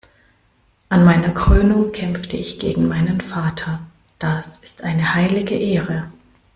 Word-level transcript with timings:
An 0.89 1.03
meiner 1.03 1.29
Krönung 1.29 1.91
kämpfte 1.91 2.35
ich 2.35 2.57
gegen 2.57 2.87
meinen 2.87 3.21
Vater. 3.21 3.81
Das 4.17 4.57
ist 4.63 4.81
eine 4.83 5.13
heilige 5.13 5.53
Ehre. 5.55 6.11